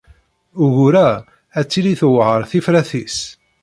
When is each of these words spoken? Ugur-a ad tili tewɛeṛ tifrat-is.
Ugur-a 0.63 1.07
ad 1.59 1.65
tili 1.69 1.93
tewɛeṛ 2.01 2.41
tifrat-is. 2.49 3.17